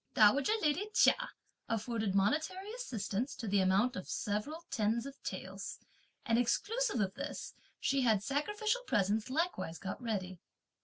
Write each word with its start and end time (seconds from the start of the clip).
Dowager 0.15 0.53
lady 0.63 0.89
Chia 0.95 1.13
afforded 1.69 2.15
monetary 2.15 2.73
assistance 2.73 3.35
to 3.35 3.47
the 3.47 3.59
amount 3.61 3.95
of 3.95 4.09
several 4.09 4.63
tens 4.71 5.05
of 5.05 5.21
taels; 5.21 5.77
and 6.25 6.39
exclusive 6.39 6.99
of 6.99 7.13
this, 7.13 7.53
she 7.79 8.01
had 8.01 8.23
sacrificial 8.23 8.81
presents 8.87 9.29
likewise 9.29 9.77
got 9.77 10.01
ready. 10.01 10.39